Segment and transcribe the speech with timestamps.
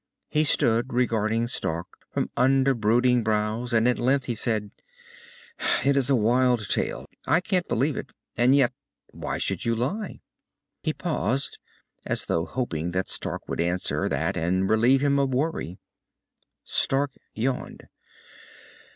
[0.29, 4.71] He stood regarding Stark from under brooding brows, and at length he said,
[5.85, 7.05] "It is a wild tale.
[7.27, 8.73] I can't believe it and yet,
[9.11, 10.21] why should you lie?"
[10.81, 11.59] He paused,
[12.03, 15.77] as though hoping that Stark would answer that and relieve him of worry.
[16.63, 17.87] Stark yawned.